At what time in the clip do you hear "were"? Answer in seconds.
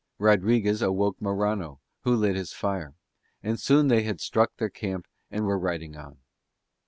5.45-5.59